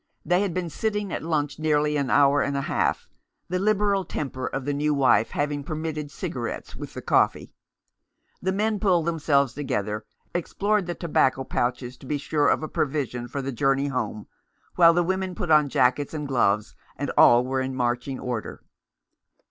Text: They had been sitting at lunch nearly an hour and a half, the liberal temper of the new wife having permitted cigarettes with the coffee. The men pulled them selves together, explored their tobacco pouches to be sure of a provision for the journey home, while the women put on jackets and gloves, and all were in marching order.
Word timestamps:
They 0.25 0.41
had 0.41 0.51
been 0.51 0.71
sitting 0.71 1.13
at 1.13 1.21
lunch 1.21 1.59
nearly 1.59 1.95
an 1.95 2.09
hour 2.09 2.41
and 2.41 2.57
a 2.57 2.61
half, 2.61 3.07
the 3.49 3.59
liberal 3.59 4.03
temper 4.03 4.47
of 4.47 4.65
the 4.65 4.73
new 4.73 4.95
wife 4.95 5.29
having 5.29 5.63
permitted 5.63 6.09
cigarettes 6.09 6.75
with 6.75 6.95
the 6.95 7.03
coffee. 7.03 7.53
The 8.41 8.51
men 8.51 8.79
pulled 8.79 9.05
them 9.05 9.19
selves 9.19 9.53
together, 9.53 10.03
explored 10.33 10.87
their 10.87 10.95
tobacco 10.95 11.43
pouches 11.43 11.97
to 11.97 12.07
be 12.07 12.17
sure 12.17 12.47
of 12.47 12.63
a 12.63 12.67
provision 12.67 13.27
for 13.27 13.43
the 13.43 13.51
journey 13.51 13.89
home, 13.89 14.25
while 14.75 14.95
the 14.95 15.03
women 15.03 15.35
put 15.35 15.51
on 15.51 15.69
jackets 15.69 16.15
and 16.15 16.27
gloves, 16.27 16.75
and 16.97 17.11
all 17.11 17.45
were 17.45 17.61
in 17.61 17.75
marching 17.75 18.19
order. 18.19 18.63